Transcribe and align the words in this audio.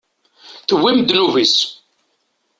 Tewwim 0.67 0.97
ddnub-is. 1.01 1.55